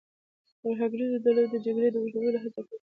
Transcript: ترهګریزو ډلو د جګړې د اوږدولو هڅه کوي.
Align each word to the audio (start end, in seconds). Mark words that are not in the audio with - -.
ترهګریزو 0.61 1.17
ډلو 1.23 1.43
د 1.53 1.55
جګړې 1.65 1.89
د 1.91 1.95
اوږدولو 1.99 2.37
هڅه 2.43 2.61
کوي. 2.67 2.77